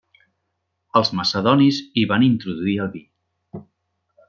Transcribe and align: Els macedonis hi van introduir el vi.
Els 0.99 1.11
macedonis 1.19 1.83
hi 2.03 2.07
van 2.13 2.27
introduir 2.31 2.75
el 2.87 2.91
vi. 2.97 3.05